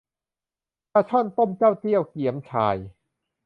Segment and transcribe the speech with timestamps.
[0.91, 2.77] ปลาช่อนต้มเต้าเจี้ยวเกี่ยมฉ่าย